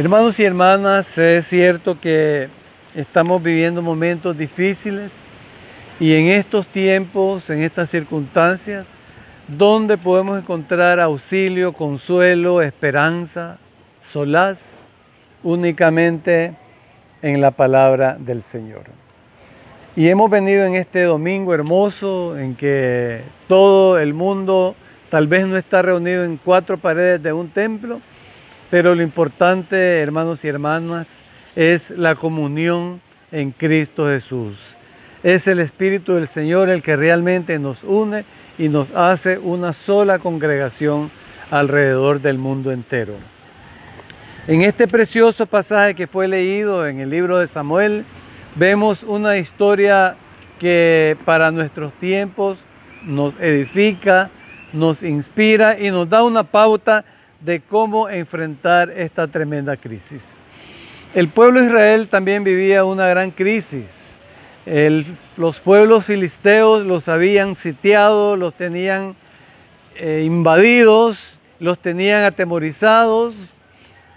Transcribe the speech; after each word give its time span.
Hermanos 0.00 0.40
y 0.40 0.44
hermanas, 0.44 1.18
es 1.18 1.46
cierto 1.46 2.00
que 2.00 2.48
estamos 2.94 3.42
viviendo 3.42 3.82
momentos 3.82 4.34
difíciles 4.34 5.10
y 6.00 6.14
en 6.14 6.28
estos 6.28 6.66
tiempos, 6.68 7.50
en 7.50 7.62
estas 7.62 7.90
circunstancias, 7.90 8.86
¿dónde 9.46 9.98
podemos 9.98 10.38
encontrar 10.38 11.00
auxilio, 11.00 11.74
consuelo, 11.74 12.62
esperanza, 12.62 13.58
solaz? 14.02 14.78
Únicamente 15.42 16.54
en 17.20 17.42
la 17.42 17.50
palabra 17.50 18.16
del 18.18 18.42
Señor. 18.42 18.84
Y 19.96 20.08
hemos 20.08 20.30
venido 20.30 20.64
en 20.64 20.76
este 20.76 21.02
domingo 21.02 21.52
hermoso 21.52 22.38
en 22.38 22.54
que 22.54 23.20
todo 23.48 23.98
el 23.98 24.14
mundo 24.14 24.74
tal 25.10 25.26
vez 25.26 25.46
no 25.46 25.58
está 25.58 25.82
reunido 25.82 26.24
en 26.24 26.38
cuatro 26.38 26.78
paredes 26.78 27.22
de 27.22 27.34
un 27.34 27.50
templo, 27.50 28.00
pero 28.70 28.94
lo 28.94 29.02
importante, 29.02 30.00
hermanos 30.00 30.44
y 30.44 30.48
hermanas, 30.48 31.20
es 31.56 31.90
la 31.90 32.14
comunión 32.14 33.00
en 33.32 33.50
Cristo 33.50 34.06
Jesús. 34.06 34.76
Es 35.22 35.46
el 35.48 35.58
Espíritu 35.58 36.14
del 36.14 36.28
Señor 36.28 36.70
el 36.70 36.82
que 36.82 36.96
realmente 36.96 37.58
nos 37.58 37.82
une 37.82 38.24
y 38.58 38.68
nos 38.68 38.94
hace 38.94 39.38
una 39.38 39.72
sola 39.72 40.18
congregación 40.18 41.10
alrededor 41.50 42.20
del 42.20 42.38
mundo 42.38 42.70
entero. 42.70 43.14
En 44.46 44.62
este 44.62 44.88
precioso 44.88 45.46
pasaje 45.46 45.94
que 45.94 46.06
fue 46.06 46.28
leído 46.28 46.86
en 46.86 47.00
el 47.00 47.10
libro 47.10 47.38
de 47.38 47.48
Samuel, 47.48 48.04
vemos 48.54 49.02
una 49.02 49.36
historia 49.36 50.16
que 50.58 51.16
para 51.24 51.50
nuestros 51.50 51.92
tiempos 51.94 52.58
nos 53.04 53.34
edifica, 53.40 54.30
nos 54.72 55.02
inspira 55.02 55.78
y 55.78 55.90
nos 55.90 56.08
da 56.08 56.22
una 56.22 56.44
pauta 56.44 57.04
de 57.40 57.60
cómo 57.60 58.08
enfrentar 58.08 58.90
esta 58.90 59.26
tremenda 59.26 59.76
crisis. 59.76 60.36
El 61.14 61.28
pueblo 61.28 61.60
de 61.60 61.66
Israel 61.66 62.08
también 62.08 62.44
vivía 62.44 62.84
una 62.84 63.08
gran 63.08 63.30
crisis. 63.30 64.18
los 65.36 65.58
pueblos 65.58 66.04
filisteos 66.04 66.84
los 66.86 67.08
habían 67.08 67.56
sitiado, 67.56 68.36
los 68.36 68.54
tenían 68.54 69.16
eh, 69.96 70.22
invadidos, 70.24 71.38
los 71.58 71.78
tenían 71.78 72.22
atemorizados, 72.24 73.34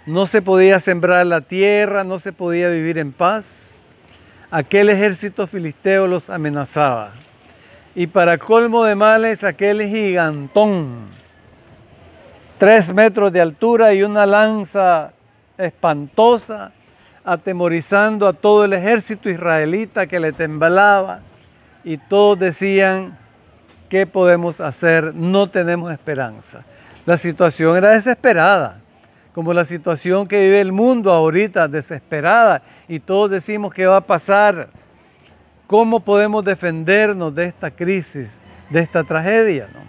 no 0.06 0.26
se 0.26 0.42
podía 0.42 0.78
sembrar 0.80 1.26
la 1.26 1.40
tierra, 1.40 2.04
no 2.04 2.18
se 2.18 2.32
podía 2.32 2.68
vivir 2.68 2.98
en 2.98 3.10
paz. 3.12 3.78
Aquel 4.50 4.90
ejército 4.90 5.46
filisteo 5.46 6.06
los 6.06 6.30
amenazaba. 6.30 7.12
Y 7.96 8.06
para 8.06 8.38
colmo 8.38 8.84
de 8.84 8.94
males, 8.94 9.42
aquel 9.42 9.82
gigantón 9.88 11.23
tres 12.58 12.92
metros 12.92 13.32
de 13.32 13.40
altura 13.40 13.92
y 13.94 14.02
una 14.02 14.26
lanza 14.26 15.12
espantosa, 15.58 16.72
atemorizando 17.24 18.28
a 18.28 18.32
todo 18.32 18.64
el 18.64 18.74
ejército 18.74 19.30
israelita 19.30 20.06
que 20.06 20.20
le 20.20 20.32
temblaba 20.32 21.20
y 21.82 21.96
todos 21.96 22.38
decían, 22.38 23.16
¿qué 23.88 24.06
podemos 24.06 24.60
hacer? 24.60 25.14
No 25.14 25.48
tenemos 25.48 25.92
esperanza. 25.92 26.62
La 27.06 27.16
situación 27.16 27.76
era 27.76 27.90
desesperada, 27.90 28.80
como 29.34 29.52
la 29.52 29.64
situación 29.64 30.26
que 30.26 30.42
vive 30.42 30.60
el 30.60 30.72
mundo 30.72 31.12
ahorita, 31.12 31.68
desesperada, 31.68 32.62
y 32.88 33.00
todos 33.00 33.30
decimos, 33.30 33.72
¿qué 33.74 33.86
va 33.86 33.98
a 33.98 34.00
pasar? 34.00 34.68
¿Cómo 35.66 36.00
podemos 36.00 36.44
defendernos 36.44 37.34
de 37.34 37.46
esta 37.46 37.70
crisis, 37.70 38.28
de 38.70 38.80
esta 38.80 39.02
tragedia? 39.02 39.68
¿no? 39.72 39.83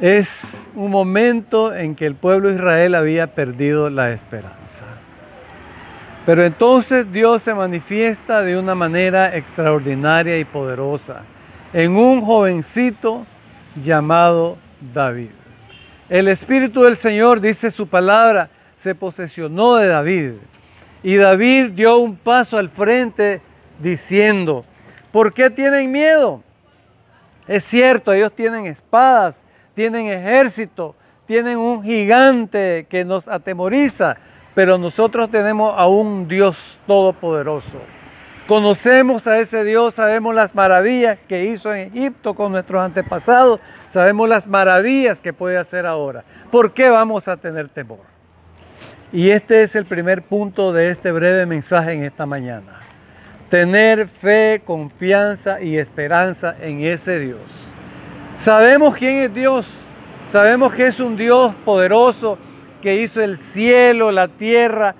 Es 0.00 0.42
un 0.74 0.90
momento 0.90 1.74
en 1.74 1.94
que 1.94 2.06
el 2.06 2.14
pueblo 2.14 2.48
de 2.48 2.56
Israel 2.56 2.94
había 2.94 3.26
perdido 3.28 3.90
la 3.90 4.12
esperanza. 4.12 4.58
Pero 6.24 6.44
entonces 6.44 7.10
Dios 7.10 7.42
se 7.42 7.54
manifiesta 7.54 8.42
de 8.42 8.58
una 8.58 8.74
manera 8.74 9.34
extraordinaria 9.36 10.38
y 10.38 10.44
poderosa 10.44 11.22
en 11.72 11.96
un 11.96 12.20
jovencito 12.22 13.26
llamado 13.82 14.58
David. 14.92 15.30
El 16.08 16.28
Espíritu 16.28 16.82
del 16.82 16.96
Señor, 16.96 17.40
dice 17.40 17.70
su 17.70 17.86
palabra, 17.86 18.50
se 18.78 18.94
posesionó 18.94 19.76
de 19.76 19.88
David. 19.88 20.32
Y 21.02 21.16
David 21.16 21.70
dio 21.72 21.98
un 21.98 22.16
paso 22.16 22.56
al 22.56 22.70
frente 22.70 23.40
diciendo, 23.78 24.64
¿por 25.12 25.32
qué 25.32 25.50
tienen 25.50 25.90
miedo? 25.90 26.42
Es 27.46 27.64
cierto, 27.64 28.12
ellos 28.12 28.32
tienen 28.32 28.66
espadas, 28.66 29.44
tienen 29.78 30.08
ejército, 30.08 30.96
tienen 31.24 31.56
un 31.56 31.84
gigante 31.84 32.88
que 32.90 33.04
nos 33.04 33.28
atemoriza, 33.28 34.16
pero 34.52 34.76
nosotros 34.76 35.30
tenemos 35.30 35.72
a 35.78 35.86
un 35.86 36.26
Dios 36.26 36.76
todopoderoso. 36.84 37.78
Conocemos 38.48 39.28
a 39.28 39.38
ese 39.38 39.62
Dios, 39.62 39.94
sabemos 39.94 40.34
las 40.34 40.52
maravillas 40.52 41.16
que 41.28 41.44
hizo 41.44 41.72
en 41.72 41.92
Egipto 41.94 42.34
con 42.34 42.50
nuestros 42.50 42.82
antepasados, 42.82 43.60
sabemos 43.88 44.28
las 44.28 44.48
maravillas 44.48 45.20
que 45.20 45.32
puede 45.32 45.56
hacer 45.58 45.86
ahora. 45.86 46.24
¿Por 46.50 46.72
qué 46.72 46.90
vamos 46.90 47.28
a 47.28 47.36
tener 47.36 47.68
temor? 47.68 48.00
Y 49.12 49.30
este 49.30 49.62
es 49.62 49.76
el 49.76 49.84
primer 49.84 50.22
punto 50.22 50.72
de 50.72 50.90
este 50.90 51.12
breve 51.12 51.46
mensaje 51.46 51.92
en 51.92 52.02
esta 52.02 52.26
mañana. 52.26 52.80
Tener 53.48 54.08
fe, 54.08 54.60
confianza 54.64 55.60
y 55.60 55.78
esperanza 55.78 56.56
en 56.60 56.80
ese 56.80 57.20
Dios 57.20 57.67
Sabemos 58.38 58.94
quién 58.94 59.16
es 59.16 59.34
Dios. 59.34 59.66
Sabemos 60.30 60.72
que 60.72 60.86
es 60.86 61.00
un 61.00 61.16
Dios 61.16 61.54
poderoso 61.64 62.38
que 62.80 63.02
hizo 63.02 63.20
el 63.20 63.38
cielo, 63.38 64.12
la 64.12 64.28
tierra, 64.28 64.94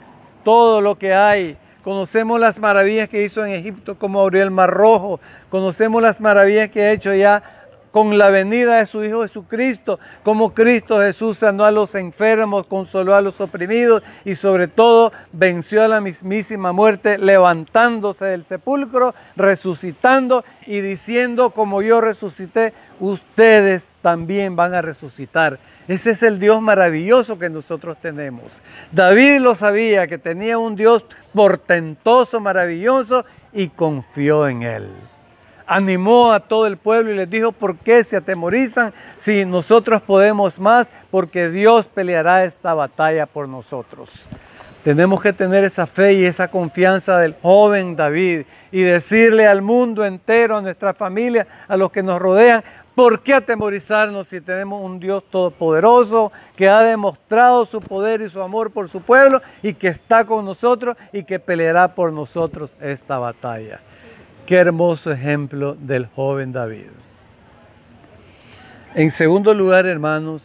todo 0.45 0.81
lo 0.81 0.99
que 0.99 1.15
hay. 1.15 1.57
Conocemos 1.85 2.41
las 2.41 2.59
maravillas 2.59 3.09
que 3.09 3.23
hizo 3.23 3.45
en 3.45 3.53
Egipto, 3.53 3.97
como 3.97 4.21
abrió 4.21 4.43
el 4.43 4.51
Mar 4.51 4.71
Rojo. 4.71 5.21
Conocemos 5.51 6.03
las 6.03 6.21
maravillas 6.21 6.71
que 6.71 6.83
ha 6.83 6.91
hecho 6.91 7.15
ya 7.15 7.58
con 7.91 8.19
la 8.19 8.29
venida 8.31 8.79
de 8.79 8.87
su 8.87 9.05
Hijo 9.05 9.23
Jesucristo, 9.23 9.99
como 10.23 10.53
Cristo 10.53 11.01
Jesús 11.01 11.39
sanó 11.39 11.65
a 11.65 11.71
los 11.71 11.95
enfermos, 11.95 12.67
consoló 12.67 13.15
a 13.15 13.21
los 13.21 13.41
oprimidos 13.41 14.03
y 14.25 14.35
sobre 14.35 14.69
todo 14.69 15.13
venció 15.33 15.83
a 15.83 15.89
la 15.89 16.01
mismísima 16.01 16.73
muerte, 16.73 17.19
levantándose 17.19 18.27
del 18.27 18.45
sepulcro, 18.45 19.15
resucitando 19.37 20.45
y 20.67 20.81
diciendo, 20.81 21.51
como 21.51 21.83
yo 21.83 22.01
resucité, 22.01 22.73
ustedes 23.01 23.89
también 24.03 24.57
van 24.57 24.75
a 24.75 24.83
resucitar. 24.83 25.59
Ese 25.89 26.11
es 26.11 26.23
el 26.23 26.39
Dios 26.39 26.61
maravilloso 26.61 27.39
que 27.39 27.49
nosotros 27.49 27.97
tenemos. 28.03 28.61
David 28.93 29.41
lo 29.41 29.55
sabía, 29.55 30.07
que 30.07 30.19
tenía 30.19 30.59
un 30.59 30.77
Dios 30.77 31.05
portentoso, 31.33 32.41
maravilloso, 32.41 33.25
y 33.53 33.69
confió 33.69 34.47
en 34.49 34.63
él 34.63 34.89
animó 35.69 36.33
a 36.33 36.41
todo 36.41 36.67
el 36.67 36.79
pueblo 36.79 37.13
y 37.13 37.17
les 37.17 37.31
dijo, 37.31 37.53
¿por 37.53 37.77
qué 37.77 38.03
se 38.03 38.17
atemorizan 38.17 38.93
si 39.21 39.45
nosotros 39.45 40.01
podemos 40.03 40.59
más? 40.59 40.91
Porque 41.11 41.51
Dios 41.51 41.87
peleará 41.87 42.45
esta 42.45 42.75
batalla 42.75 43.27
por 43.27 43.49
nosotros. 43.49 44.27
Tenemos 44.83 45.21
que 45.21 45.35
tener 45.35 45.65
esa 45.65 45.87
fe 45.87 46.15
y 46.15 46.25
esa 46.25 46.49
confianza 46.49 47.19
del 47.19 47.37
joven 47.43 47.95
David 47.95 48.47
y 48.73 48.81
decirle 48.81 49.47
al 49.47 49.61
mundo 49.61 50.05
entero, 50.05 50.57
a 50.57 50.63
nuestra 50.63 50.95
familia, 50.95 51.47
a 51.69 51.77
los 51.77 51.93
que 51.93 52.03
nos 52.03 52.19
rodean, 52.19 52.65
¿por 52.95 53.21
qué 53.21 53.35
atemorizarnos 53.35 54.29
si 54.29 54.41
tenemos 54.41 54.83
un 54.83 54.99
Dios 54.99 55.23
todopoderoso 55.31 56.33
que 56.57 56.69
ha 56.69 56.81
demostrado 56.81 57.67
su 57.67 57.83
poder 57.83 58.23
y 58.23 58.31
su 58.31 58.41
amor 58.41 58.71
por 58.71 58.89
su 58.89 59.03
pueblo 59.03 59.43
y 59.63 59.75
que 59.75 59.89
está 59.89 60.25
con 60.25 60.47
nosotros 60.47 60.97
y 61.13 61.25
que 61.25 61.39
peleará 61.39 61.89
por 61.95 62.11
nosotros 62.13 62.71
esta 62.81 63.19
batalla? 63.19 63.81
Qué 64.49 64.57
hermoso 64.57 65.13
ejemplo 65.13 65.77
del 65.79 66.07
joven 66.07 66.53
David. 66.53 66.87
En 68.95 69.11
segundo 69.11 69.53
lugar, 69.53 69.85
hermanos, 69.85 70.43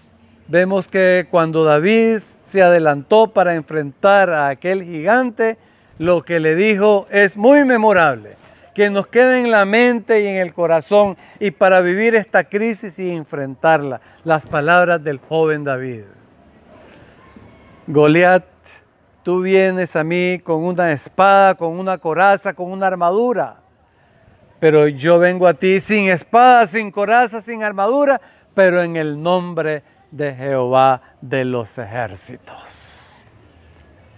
vemos 0.49 0.89
que 0.89 1.25
cuando 1.31 1.63
David 1.63 2.19
se 2.47 2.61
adelantó 2.61 3.27
para 3.27 3.55
enfrentar 3.55 4.29
a 4.29 4.49
aquel 4.49 4.83
gigante, 4.83 5.57
lo 5.99 6.25
que 6.25 6.41
le 6.41 6.55
dijo 6.55 7.07
es 7.11 7.37
muy 7.37 7.63
memorable, 7.63 8.35
que 8.75 8.89
nos 8.89 9.07
quede 9.07 9.39
en 9.39 9.49
la 9.49 9.63
mente 9.63 10.21
y 10.21 10.27
en 10.27 10.35
el 10.35 10.53
corazón 10.53 11.15
y 11.39 11.51
para 11.51 11.79
vivir 11.79 12.13
esta 12.13 12.43
crisis 12.43 12.99
y 12.99 13.09
enfrentarla, 13.09 14.01
las 14.25 14.45
palabras 14.45 15.01
del 15.01 15.19
joven 15.19 15.63
David. 15.63 16.03
Goliat, 17.87 18.43
tú 19.23 19.43
vienes 19.43 19.95
a 19.95 20.03
mí 20.03 20.41
con 20.43 20.61
una 20.61 20.91
espada, 20.91 21.55
con 21.55 21.79
una 21.79 21.97
coraza, 21.99 22.53
con 22.53 22.69
una 22.69 22.87
armadura 22.87 23.62
pero 24.63 24.87
yo 24.87 25.19
vengo 25.19 25.45
a 25.45 25.55
ti 25.55 25.81
sin 25.81 26.07
espada, 26.07 26.65
sin 26.67 26.89
coraza, 26.89 27.41
sin 27.41 27.63
armadura, 27.63 28.21
pero 28.53 28.81
en 28.81 28.95
el 28.95 29.21
nombre 29.21 29.83
de 30.09 30.33
Jehová 30.33 31.01
de 31.19 31.43
los 31.43 31.77
ejércitos. 31.77 33.13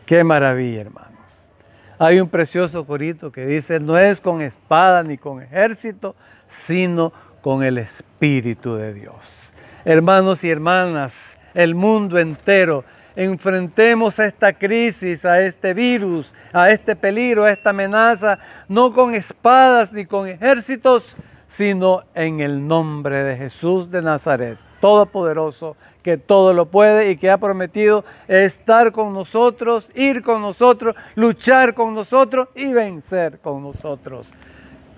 Qué 0.06 0.24
maravilla, 0.24 0.81
hermanos. 0.81 1.50
Hay 1.97 2.19
un 2.19 2.30
precioso 2.30 2.86
corito 2.86 3.31
que 3.31 3.44
dice, 3.47 3.80
no 3.80 3.97
es 3.97 4.21
con 4.21 4.39
espada 4.44 5.01
ni 5.01 5.18
con 5.18 5.42
ejército, 5.42 6.15
sino 6.48 7.12
con 7.41 7.63
el 7.63 7.80
Espíritu 7.80 8.75
de 8.75 8.94
Dios. 8.94 9.51
Hermanos 9.83 10.44
y 10.44 10.51
hermanas, 10.51 11.38
el 11.56 11.74
mundo 11.74 12.19
entero 12.19 12.86
enfrentemos 13.15 14.19
esta 14.19 14.53
crisis, 14.53 15.25
a 15.25 15.41
este 15.41 15.73
virus, 15.73 16.31
a 16.53 16.69
este 16.69 16.95
peligro, 16.95 17.45
a 17.45 17.51
esta 17.51 17.69
amenaza, 17.69 18.39
no 18.67 18.91
con 18.94 19.13
espadas 19.13 19.91
ni 19.91 20.06
con 20.06 20.27
ejércitos, 20.27 21.15
sino 21.47 22.03
en 22.13 22.41
el 22.41 22.67
nombre 22.67 23.23
de 23.23 23.38
Jesús 23.38 23.89
de 23.89 24.01
Nazaret, 24.01 24.57
Todopoderoso, 24.81 25.77
que 26.03 26.17
todo 26.17 26.53
lo 26.53 26.67
puede 26.67 27.09
y 27.09 27.17
que 27.17 27.31
ha 27.31 27.38
prometido 27.38 28.06
estar 28.27 28.91
con 28.91 29.13
nosotros, 29.13 29.88
ir 29.95 30.21
con 30.21 30.41
nosotros, 30.41 30.95
luchar 31.15 31.73
con 31.73 31.95
nosotros 31.95 32.50
y 32.53 32.71
vencer 32.73 33.39
con 33.39 33.63
nosotros. 33.63 34.27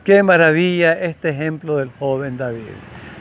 Qué 0.03 0.23
maravilla 0.23 0.93
este 0.99 1.29
ejemplo 1.29 1.77
del 1.77 1.91
joven 1.97 2.37
David. 2.37 2.63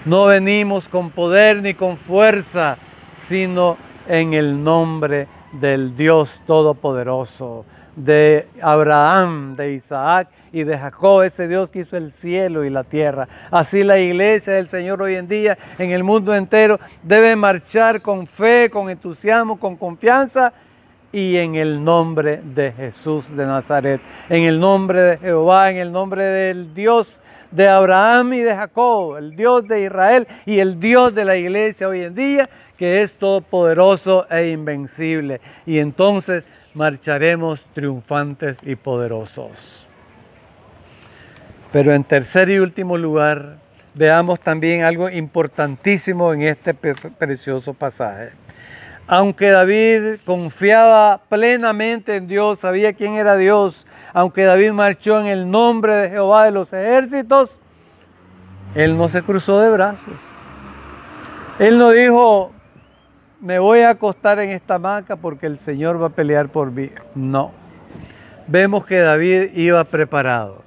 No 0.04 0.26
venimos 0.26 0.88
con 0.88 1.10
poder 1.10 1.62
ni 1.62 1.75
con 1.75 1.96
fuerza, 1.96 2.76
sino 3.16 3.76
en 4.08 4.35
el 4.35 4.62
nombre 4.62 5.29
del 5.53 5.97
Dios 5.97 6.43
Todopoderoso, 6.47 7.64
de 7.97 8.47
Abraham, 8.61 9.56
de 9.56 9.73
Isaac 9.73 10.29
y 10.53 10.64
de 10.64 10.76
Jacob, 10.76 11.23
ese 11.23 11.49
Dios 11.49 11.70
que 11.70 11.81
hizo 11.81 11.97
el 11.97 12.12
cielo 12.12 12.64
y 12.64 12.70
la 12.70 12.85
tierra. 12.85 13.26
Así 13.50 13.82
la 13.82 13.99
iglesia 13.99 14.53
del 14.53 14.69
Señor 14.69 15.00
hoy 15.00 15.14
en 15.14 15.26
día 15.26 15.56
en 15.79 15.91
el 15.91 16.05
mundo 16.05 16.35
entero 16.35 16.79
debe 17.03 17.35
marchar 17.37 18.03
con 18.03 18.26
fe, 18.26 18.69
con 18.70 18.91
entusiasmo, 18.91 19.58
con 19.58 19.76
confianza 19.76 20.53
y 21.11 21.37
en 21.37 21.55
el 21.55 21.82
nombre 21.82 22.43
de 22.44 22.73
Jesús 22.73 23.35
de 23.35 23.47
Nazaret, 23.47 24.00
en 24.29 24.44
el 24.44 24.61
nombre 24.61 25.00
de 25.00 25.17
Jehová, 25.19 25.70
en 25.70 25.79
el 25.79 25.91
nombre 25.91 26.23
del 26.23 26.75
Dios 26.75 27.20
de 27.50 27.69
Abraham 27.69 28.35
y 28.35 28.41
de 28.41 28.55
Jacob, 28.55 29.17
el 29.17 29.35
Dios 29.35 29.67
de 29.67 29.82
Israel 29.82 30.26
y 30.44 30.58
el 30.58 30.79
Dios 30.79 31.14
de 31.14 31.25
la 31.25 31.37
iglesia 31.37 31.88
hoy 31.88 32.03
en 32.03 32.14
día, 32.14 32.49
que 32.76 33.02
es 33.02 33.12
todopoderoso 33.14 34.26
e 34.31 34.50
invencible. 34.50 35.40
Y 35.64 35.78
entonces 35.78 36.44
marcharemos 36.75 37.64
triunfantes 37.75 38.58
y 38.62 38.76
poderosos. 38.76 39.87
Pero 41.73 41.93
en 41.93 42.05
tercer 42.05 42.49
y 42.50 42.58
último 42.58 42.96
lugar, 42.96 43.56
veamos 43.94 44.40
también 44.40 44.84
algo 44.84 45.11
importantísimo 45.11 46.32
en 46.32 46.43
este 46.43 46.75
precioso 46.75 47.75
pasaje. 47.75 48.31
Aunque 49.08 49.50
David 49.50 50.20
confiaba 50.25 51.20
plenamente 51.29 52.17
en 52.17 52.26
Dios, 52.26 52.58
sabía 52.58 52.93
quién 52.93 53.14
era 53.14 53.37
Dios, 53.37 53.87
aunque 54.12 54.44
David 54.44 54.72
marchó 54.72 55.20
en 55.20 55.26
el 55.26 55.50
nombre 55.50 55.94
de 55.94 56.11
Jehová 56.11 56.44
de 56.44 56.50
los 56.50 56.72
ejércitos, 56.72 57.58
él 58.75 58.96
no 58.96 59.08
se 59.08 59.22
cruzó 59.22 59.61
de 59.61 59.70
brazos. 59.70 60.14
Él 61.58 61.79
no 61.79 61.90
dijo, 61.90 62.52
me 63.41 63.59
voy 63.59 63.81
a 63.81 63.91
acostar 63.91 64.38
en 64.38 64.50
esta 64.50 64.77
hamaca 64.77 65.17
porque 65.17 65.47
el 65.47 65.59
Señor 65.59 66.00
va 66.00 66.06
a 66.06 66.11
pelear 66.11 66.49
por 66.49 66.71
mí. 66.71 66.91
No. 67.15 67.53
Vemos 68.47 68.87
que 68.87 68.99
David 68.99 69.50
iba 69.55 69.83
preparado. 69.85 70.62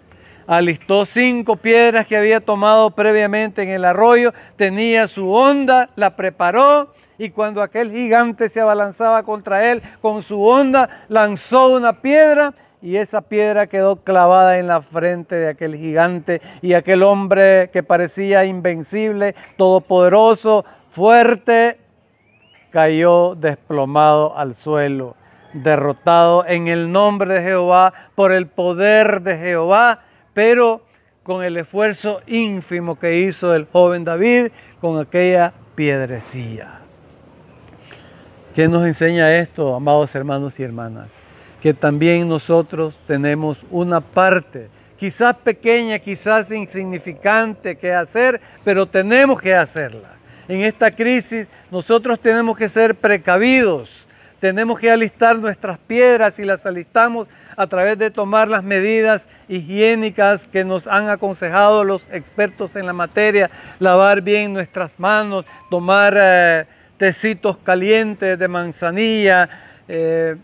Alistó 0.45 1.05
cinco 1.05 1.55
piedras 1.55 2.07
que 2.07 2.17
había 2.17 2.39
tomado 2.39 2.91
previamente 2.91 3.61
en 3.61 3.69
el 3.69 3.85
arroyo, 3.85 4.33
tenía 4.55 5.07
su 5.07 5.31
onda, 5.31 5.89
la 5.95 6.15
preparó 6.15 6.93
y 7.19 7.29
cuando 7.29 7.61
aquel 7.61 7.91
gigante 7.91 8.49
se 8.49 8.59
abalanzaba 8.59 9.23
contra 9.23 9.71
él 9.71 9.83
con 10.01 10.23
su 10.23 10.41
onda, 10.41 11.03
lanzó 11.07 11.75
una 11.75 12.01
piedra 12.01 12.53
y 12.81 12.95
esa 12.95 13.21
piedra 13.21 13.67
quedó 13.67 13.97
clavada 13.97 14.57
en 14.57 14.67
la 14.67 14.81
frente 14.81 15.35
de 15.35 15.49
aquel 15.49 15.75
gigante 15.75 16.41
y 16.61 16.73
aquel 16.73 17.03
hombre 17.03 17.69
que 17.71 17.83
parecía 17.83 18.45
invencible, 18.45 19.35
todopoderoso, 19.57 20.65
fuerte, 20.89 21.77
cayó 22.71 23.35
desplomado 23.35 24.37
al 24.37 24.55
suelo, 24.55 25.15
derrotado 25.53 26.45
en 26.45 26.67
el 26.67 26.91
nombre 26.91 27.35
de 27.35 27.41
Jehová, 27.41 27.93
por 28.15 28.31
el 28.31 28.47
poder 28.47 29.21
de 29.21 29.37
Jehová, 29.37 30.01
pero 30.33 30.81
con 31.23 31.43
el 31.43 31.57
esfuerzo 31.57 32.21
ínfimo 32.27 32.97
que 32.97 33.19
hizo 33.19 33.53
el 33.53 33.65
joven 33.71 34.03
David 34.03 34.47
con 34.81 34.99
aquella 34.99 35.53
piedrecilla. 35.75 36.79
¿Qué 38.55 38.67
nos 38.67 38.85
enseña 38.85 39.35
esto, 39.35 39.75
amados 39.75 40.13
hermanos 40.15 40.59
y 40.59 40.63
hermanas? 40.63 41.11
Que 41.61 41.73
también 41.73 42.27
nosotros 42.27 42.95
tenemos 43.05 43.57
una 43.69 44.01
parte, 44.01 44.69
quizás 44.97 45.35
pequeña, 45.35 45.99
quizás 45.99 46.51
insignificante 46.51 47.77
que 47.77 47.93
hacer, 47.93 48.41
pero 48.63 48.85
tenemos 48.85 49.39
que 49.39 49.53
hacerla. 49.53 50.18
En 50.49 50.61
esta 50.61 50.91
crisis 50.91 51.47
nosotros 51.71 52.19
tenemos 52.19 52.57
que 52.57 52.67
ser 52.67 52.95
precavidos, 52.95 53.89
tenemos 54.41 54.77
que 54.77 54.91
alistar 54.91 55.39
nuestras 55.39 55.77
piedras 55.77 56.37
y 56.39 56.43
las 56.43 56.65
alistamos 56.65 57.29
a 57.55 57.67
través 57.67 57.97
de 57.97 58.11
tomar 58.11 58.49
las 58.49 58.63
medidas 58.63 59.25
higiénicas 59.47 60.45
que 60.47 60.65
nos 60.65 60.87
han 60.87 61.07
aconsejado 61.07 61.85
los 61.85 62.01
expertos 62.11 62.75
en 62.75 62.85
la 62.85 62.93
materia, 62.93 63.49
lavar 63.79 64.21
bien 64.21 64.51
nuestras 64.51 64.91
manos, 64.97 65.45
tomar... 65.69 66.15
Eh, 66.17 66.65
tecitos 66.99 67.57
calientes 67.57 68.37
de 68.37 68.47
manzanilla, 68.49 69.49
eh, 69.87 70.35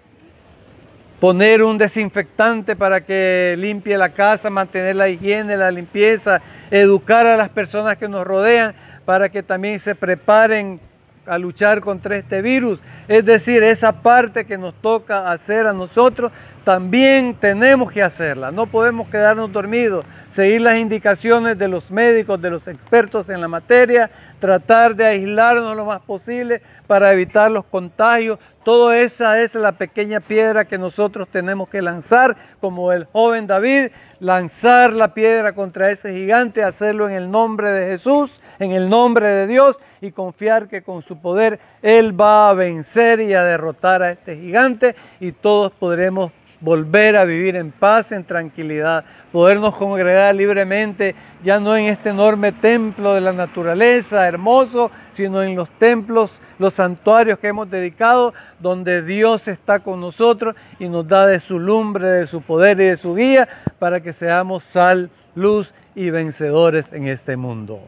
poner 1.19 1.62
un 1.62 1.78
desinfectante 1.78 2.78
para 2.78 3.02
que 3.02 3.56
limpie 3.60 3.98
la 3.98 4.10
casa, 4.10 4.50
mantener 4.50 4.96
la 4.96 5.10
higiene, 5.10 5.57
la 5.57 5.69
limpieza, 5.69 6.42
educar 6.72 7.28
a 7.28 7.36
las 7.36 7.50
personas 7.50 7.98
que 7.98 8.07
nos 8.07 8.25
rodean 8.25 8.74
para 9.06 9.30
que 9.30 9.44
también 9.44 9.80
se 9.80 9.96
preparen 9.96 10.80
a 11.28 11.38
luchar 11.38 11.81
contra 11.81 12.18
este 12.18 12.42
virus. 12.42 12.80
Es 13.07 13.25
decir, 13.25 13.63
esa 13.63 13.92
parte 14.02 14.46
que 14.46 14.57
nos 14.57 14.74
toca 14.75 15.31
hacer 15.31 15.68
a 15.68 15.74
nosotros, 15.74 16.31
también 16.63 17.36
tenemos 17.36 17.92
que 17.92 18.02
hacerla. 18.02 18.52
No 18.52 18.68
podemos 18.68 19.07
quedarnos 19.10 19.52
dormidos, 19.52 20.06
seguir 20.30 20.62
las 20.62 20.78
indicaciones 20.78 21.57
de 21.57 21.68
los 21.68 21.90
médicos, 21.92 22.42
de 22.42 22.50
los 22.50 22.68
expertos 22.68 23.30
en 23.30 23.42
la 23.42 23.48
materia, 23.48 24.10
tratar 24.45 24.95
de 24.95 25.06
aislarnos 25.06 25.75
lo 25.75 25.86
más 25.86 26.01
posible 26.01 26.62
para 26.86 27.12
evitar 27.12 27.50
los 27.50 27.65
contagios. 27.65 28.38
Toda 28.63 29.00
esa 29.00 29.42
es 29.42 29.56
la 29.56 29.71
pequeña 29.71 30.19
piedra 30.19 30.65
que 30.65 30.77
nosotros 30.77 31.27
tenemos 31.30 31.68
que 31.68 31.81
lanzar, 31.81 32.38
como 32.62 32.92
el 32.92 33.06
joven 33.06 33.47
David, 33.47 33.88
lanzar 34.19 34.94
la 34.94 35.15
piedra 35.15 35.53
contra 35.53 35.89
ese 35.89 36.13
gigante, 36.13 36.63
hacerlo 36.63 37.09
en 37.09 37.15
el 37.15 37.31
nombre 37.31 37.71
de 37.71 37.88
Jesús 37.88 38.31
en 38.59 38.71
el 38.71 38.89
nombre 38.89 39.27
de 39.27 39.47
Dios 39.47 39.77
y 40.00 40.12
confiar 40.12 40.69
que 40.69 40.81
con 40.81 41.01
su 41.01 41.19
poder 41.19 41.59
Él 41.81 42.19
va 42.19 42.50
a 42.50 42.53
vencer 42.53 43.19
y 43.19 43.33
a 43.33 43.44
derrotar 43.44 44.01
a 44.01 44.12
este 44.12 44.38
gigante 44.38 44.95
y 45.19 45.33
todos 45.33 45.73
podremos 45.73 46.31
volver 46.66 47.16
a 47.16 47.26
vivir 47.26 47.56
en 47.56 47.72
paz, 47.72 48.12
en 48.12 48.24
tranquilidad, 48.24 49.06
podernos 49.31 49.76
congregar 49.76 50.34
libremente, 50.34 51.16
ya 51.44 51.60
no 51.60 51.78
en 51.78 51.86
este 51.86 52.10
enorme 52.10 52.52
templo 52.52 53.14
de 53.14 53.22
la 53.22 53.34
naturaleza 53.34 54.28
hermoso, 54.28 54.90
sino 55.14 55.44
en 55.44 55.56
los 55.56 55.69
templos, 55.69 56.42
los 56.57 56.74
santuarios 56.74 57.38
que 57.38 57.50
hemos 57.50 57.69
dedicado, 57.69 58.34
donde 58.60 59.04
Dios 59.04 59.48
está 59.48 59.80
con 59.80 60.02
nosotros 60.02 60.56
y 60.80 60.90
nos 60.90 61.07
da 61.07 61.28
de 61.28 61.40
su 61.40 61.60
lumbre, 61.60 62.07
de 62.07 62.28
su 62.28 62.42
poder 62.42 62.81
y 62.81 62.86
de 62.86 62.98
su 62.98 63.14
guía, 63.14 63.48
para 63.78 64.02
que 64.02 64.12
seamos 64.12 64.64
sal, 64.64 65.12
luz 65.36 65.72
y 65.94 66.10
vencedores 66.10 66.92
en 66.92 67.07
este 67.07 67.38
mundo. 67.38 67.80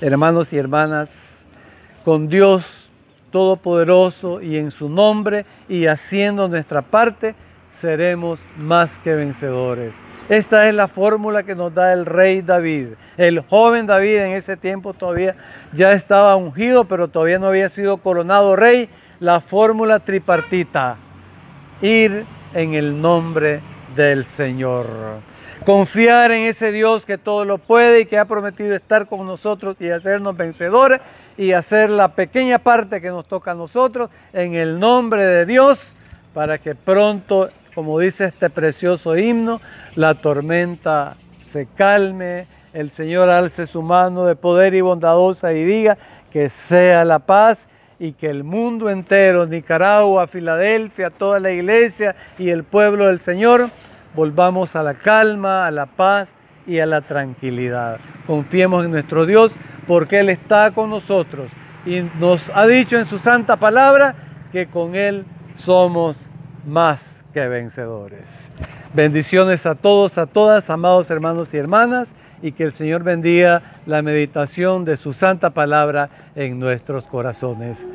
Hermanos 0.00 0.50
y 0.54 0.56
hermanas, 0.56 1.44
con 2.06 2.26
Dios 2.28 2.90
Todopoderoso 3.30 4.40
y 4.40 4.56
en 4.56 4.72
su 4.72 4.88
nombre 4.88 5.46
y 5.68 5.86
haciendo 5.86 6.48
nuestra 6.48 6.82
parte, 6.82 7.34
seremos 7.78 8.40
más 8.58 8.98
que 8.98 9.14
vencedores. 9.14 9.94
Esta 10.28 10.68
es 10.68 10.74
la 10.74 10.86
fórmula 10.86 11.42
que 11.42 11.54
nos 11.54 11.74
da 11.74 11.92
el 11.92 12.06
rey 12.06 12.40
David. 12.40 12.88
El 13.16 13.40
joven 13.40 13.86
David 13.86 14.18
en 14.18 14.32
ese 14.32 14.56
tiempo 14.56 14.94
todavía 14.94 15.34
ya 15.72 15.92
estaba 15.92 16.36
ungido, 16.36 16.84
pero 16.84 17.08
todavía 17.08 17.38
no 17.38 17.48
había 17.48 17.68
sido 17.68 17.96
coronado 17.96 18.54
rey. 18.54 18.88
La 19.18 19.40
fórmula 19.40 19.98
tripartita, 19.98 20.96
ir 21.82 22.24
en 22.54 22.74
el 22.74 23.00
nombre 23.00 23.60
del 23.96 24.24
Señor. 24.24 24.86
Confiar 25.64 26.30
en 26.30 26.42
ese 26.42 26.72
Dios 26.72 27.04
que 27.04 27.18
todo 27.18 27.44
lo 27.44 27.58
puede 27.58 28.00
y 28.00 28.06
que 28.06 28.16
ha 28.16 28.24
prometido 28.24 28.74
estar 28.74 29.06
con 29.06 29.26
nosotros 29.26 29.76
y 29.80 29.90
hacernos 29.90 30.36
vencedores 30.36 31.00
y 31.36 31.52
hacer 31.52 31.90
la 31.90 32.14
pequeña 32.14 32.58
parte 32.58 33.00
que 33.00 33.08
nos 33.08 33.26
toca 33.26 33.50
a 33.50 33.54
nosotros 33.54 34.10
en 34.32 34.54
el 34.54 34.78
nombre 34.78 35.24
de 35.24 35.44
Dios 35.44 35.96
para 36.32 36.58
que 36.58 36.74
pronto, 36.74 37.50
como 37.80 37.98
dice 37.98 38.26
este 38.26 38.50
precioso 38.50 39.16
himno, 39.16 39.58
la 39.96 40.12
tormenta 40.12 41.16
se 41.46 41.64
calme, 41.64 42.46
el 42.74 42.90
Señor 42.90 43.30
alce 43.30 43.66
su 43.66 43.80
mano 43.80 44.26
de 44.26 44.36
poder 44.36 44.74
y 44.74 44.82
bondadosa 44.82 45.54
y 45.54 45.64
diga 45.64 45.96
que 46.30 46.50
sea 46.50 47.06
la 47.06 47.20
paz 47.20 47.70
y 47.98 48.12
que 48.12 48.28
el 48.28 48.44
mundo 48.44 48.90
entero, 48.90 49.46
Nicaragua, 49.46 50.26
Filadelfia, 50.26 51.08
toda 51.08 51.40
la 51.40 51.52
iglesia 51.52 52.14
y 52.38 52.50
el 52.50 52.64
pueblo 52.64 53.06
del 53.06 53.22
Señor, 53.22 53.70
volvamos 54.14 54.76
a 54.76 54.82
la 54.82 54.92
calma, 54.92 55.66
a 55.66 55.70
la 55.70 55.86
paz 55.86 56.34
y 56.66 56.80
a 56.80 56.84
la 56.84 57.00
tranquilidad. 57.00 57.98
Confiemos 58.26 58.84
en 58.84 58.90
nuestro 58.90 59.24
Dios 59.24 59.56
porque 59.86 60.20
Él 60.20 60.28
está 60.28 60.70
con 60.72 60.90
nosotros 60.90 61.48
y 61.86 62.02
nos 62.20 62.50
ha 62.54 62.66
dicho 62.66 62.98
en 62.98 63.06
su 63.06 63.16
santa 63.16 63.56
palabra 63.56 64.16
que 64.52 64.66
con 64.66 64.94
Él 64.94 65.24
somos 65.56 66.18
más 66.66 67.19
que 67.32 67.46
vencedores. 67.48 68.50
Bendiciones 68.94 69.66
a 69.66 69.74
todos, 69.74 70.18
a 70.18 70.26
todas, 70.26 70.68
amados 70.70 71.10
hermanos 71.10 71.52
y 71.54 71.56
hermanas, 71.56 72.08
y 72.42 72.52
que 72.52 72.64
el 72.64 72.72
Señor 72.72 73.02
bendiga 73.02 73.62
la 73.86 74.02
meditación 74.02 74.84
de 74.84 74.96
su 74.96 75.12
santa 75.12 75.50
palabra 75.50 76.08
en 76.34 76.58
nuestros 76.58 77.04
corazones. 77.04 77.86